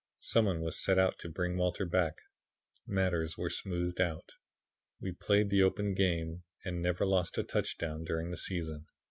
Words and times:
Some 0.23 0.45
one 0.45 0.61
was 0.61 0.83
sent 0.83 0.99
out 0.99 1.19
to 1.19 1.29
bring 1.29 1.57
Walter 1.57 1.85
back; 1.85 2.15
matters 2.87 3.37
were 3.37 3.51
smoothed 3.51 4.01
out; 4.01 4.33
we 4.99 5.11
played 5.11 5.51
the 5.51 5.61
open 5.61 5.93
game 5.93 6.41
and 6.65 6.81
never 6.81 7.05
lost 7.05 7.37
a 7.37 7.43
touchdown 7.43 8.03
during 8.03 8.31
the 8.31 8.37
season. 8.37 8.87